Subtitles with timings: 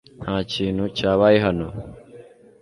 [0.23, 1.67] Nta kintu cyabayehano